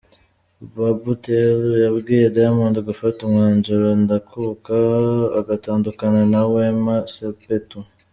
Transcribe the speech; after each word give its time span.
Babu 0.75 1.11
Tale 1.23 1.71
yabwiye 1.85 2.25
Diamond 2.35 2.75
gufata 2.89 3.19
umwanzuro 3.27 3.87
ndakuka 4.03 4.75
agatandukana 5.39 6.21
na 6.33 6.41
Wema 6.53 6.95
Sepetu. 7.15 7.77